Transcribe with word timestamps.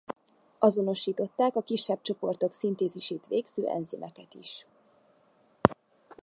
Azonosították 0.59 1.55
a 1.55 1.61
kisebb 1.61 2.01
csoportok 2.01 2.51
szintézisét 2.51 3.27
végző 3.27 3.67
enzimeket 3.67 4.33
is. 4.33 4.67